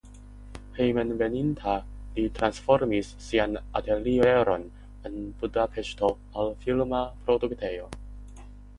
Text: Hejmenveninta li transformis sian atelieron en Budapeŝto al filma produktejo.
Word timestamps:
Hejmenveninta 0.77 1.75
li 2.15 2.23
transformis 2.39 3.11
sian 3.27 3.55
atelieron 3.81 4.67
en 5.11 5.23
Budapeŝto 5.43 6.13
al 6.45 6.55
filma 6.67 7.07
produktejo. 7.31 7.97